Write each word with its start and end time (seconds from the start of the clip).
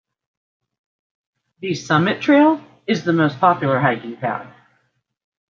The 1.59 1.75
Summit 1.75 2.23
Trail 2.23 2.59
is 2.87 3.03
the 3.03 3.13
most 3.13 3.39
popular 3.39 3.77
hiking 3.79 4.17
path. 4.17 4.51